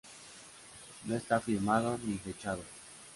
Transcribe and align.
No 1.05 1.15
está 1.15 1.39
firmado 1.39 1.95
ni 2.03 2.17
fechado. 2.17 2.63